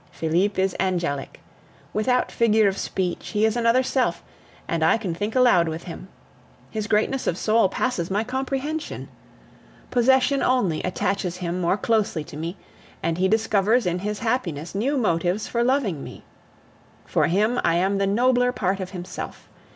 [0.11, 1.41] Felipe is angelic.
[1.93, 4.23] Without figure of speech, he is another self,
[4.67, 6.07] and I can think aloud with him.
[6.71, 9.09] His greatness of soul passes my comprehension.
[9.91, 12.57] Possession only attaches him more closely to me,
[13.03, 16.23] and he discovers in his happiness new motives for loving me.
[17.05, 19.47] For him, I am the nobler part of himself.